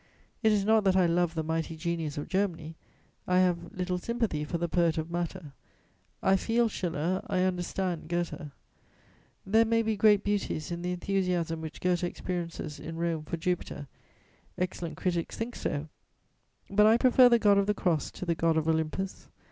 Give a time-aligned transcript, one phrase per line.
[0.41, 2.73] It is not that I love the mighty genius of Germany;
[3.27, 5.53] I have little sympathy for the poet of matter:
[6.23, 8.49] I feel Schiller, I understand Goethe.
[9.45, 13.85] There may be great beauties in the enthusiasm which Goethe experiences in Rome for Jupiter:
[14.57, 15.87] excellent critics think so;
[16.67, 19.29] but I prefer the God of the Cross to the God of Olympus.